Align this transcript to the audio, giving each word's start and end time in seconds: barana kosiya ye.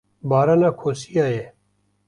barana 0.29 0.69
kosiya 0.79 1.27
ye. 1.35 1.43